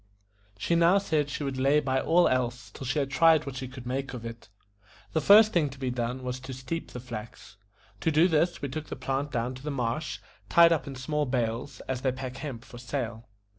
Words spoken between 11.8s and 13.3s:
as they pack hemp for sale.